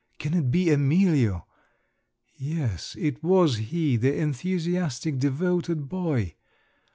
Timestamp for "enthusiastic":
4.17-5.19